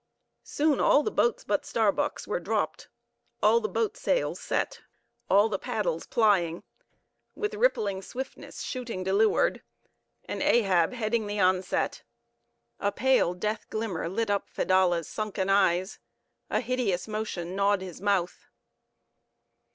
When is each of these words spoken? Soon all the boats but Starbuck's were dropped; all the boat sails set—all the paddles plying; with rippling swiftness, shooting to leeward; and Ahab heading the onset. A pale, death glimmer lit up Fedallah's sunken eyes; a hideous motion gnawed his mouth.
Soon 0.41 0.79
all 0.79 1.03
the 1.03 1.11
boats 1.11 1.43
but 1.43 1.63
Starbuck's 1.63 2.27
were 2.27 2.39
dropped; 2.39 2.89
all 3.43 3.59
the 3.59 3.69
boat 3.69 3.95
sails 3.95 4.39
set—all 4.39 5.47
the 5.47 5.59
paddles 5.59 6.07
plying; 6.07 6.63
with 7.35 7.53
rippling 7.53 8.01
swiftness, 8.01 8.63
shooting 8.63 9.03
to 9.03 9.13
leeward; 9.13 9.61
and 10.25 10.41
Ahab 10.41 10.93
heading 10.93 11.27
the 11.27 11.39
onset. 11.39 12.01
A 12.79 12.91
pale, 12.91 13.35
death 13.35 13.69
glimmer 13.69 14.09
lit 14.09 14.31
up 14.31 14.49
Fedallah's 14.49 15.07
sunken 15.07 15.51
eyes; 15.51 15.99
a 16.49 16.61
hideous 16.61 17.07
motion 17.07 17.55
gnawed 17.55 17.81
his 17.83 18.01
mouth. 18.01 18.47